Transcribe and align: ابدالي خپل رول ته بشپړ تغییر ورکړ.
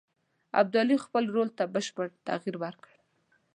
ابدالي 0.61 0.97
خپل 1.05 1.23
رول 1.35 1.49
ته 1.57 1.63
بشپړ 1.73 2.07
تغییر 2.27 2.55
ورکړ. 2.63 2.91